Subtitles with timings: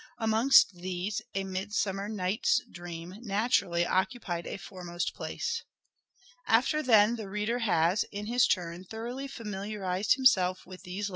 [0.17, 3.83] Amongst these, "A Midsummer Night's Dream" naturally..
[3.83, 5.61] A occupied a foremost place.
[6.47, 11.05] After then, the reader has, Midsummer Niuht's in his turn, thoroughly familiarized himself with these
[11.05, 11.09] Dream."